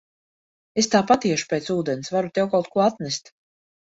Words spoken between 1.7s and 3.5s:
ūdens, varu tev kaut ko atnest.